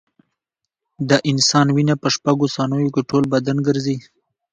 د 1.09 1.11
انسان 1.31 1.67
وینه 1.75 1.95
په 2.01 2.07
شپږو 2.15 2.47
ثانیو 2.55 2.93
کې 2.95 3.07
ټول 3.09 3.23
بدن 3.33 3.57
ګرځي. 3.67 3.97